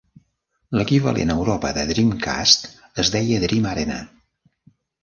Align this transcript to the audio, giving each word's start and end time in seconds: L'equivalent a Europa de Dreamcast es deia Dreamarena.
L'equivalent 0.79 1.33
a 1.33 1.35
Europa 1.41 1.73
de 1.79 1.85
Dreamcast 1.91 2.67
es 3.05 3.17
deia 3.19 3.45
Dreamarena. 3.47 4.05